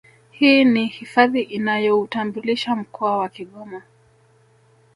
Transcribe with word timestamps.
Hii 0.31 0.63
ni 0.65 0.85
hifadhi 0.85 1.41
inayoutambulisha 1.41 2.75
mkoa 2.75 3.17
wa 3.17 3.29
Kigoma 3.29 3.83